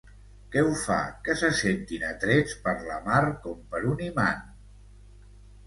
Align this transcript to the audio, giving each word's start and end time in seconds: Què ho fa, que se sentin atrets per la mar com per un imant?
Què 0.53 0.61
ho 0.69 0.71
fa, 0.83 0.95
que 1.27 1.35
se 1.41 1.51
sentin 1.57 2.07
atrets 2.09 2.57
per 2.65 2.75
la 2.89 2.99
mar 3.11 3.21
com 3.47 3.63
per 3.77 3.85
un 3.93 4.05
imant? 4.09 4.45